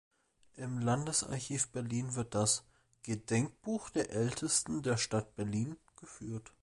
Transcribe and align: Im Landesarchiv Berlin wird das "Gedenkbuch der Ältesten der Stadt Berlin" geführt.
Im 0.55 0.79
Landesarchiv 0.79 1.67
Berlin 1.67 2.15
wird 2.15 2.33
das 2.33 2.65
"Gedenkbuch 3.03 3.91
der 3.91 4.09
Ältesten 4.09 4.81
der 4.81 4.97
Stadt 4.97 5.35
Berlin" 5.35 5.77
geführt. 5.95 6.51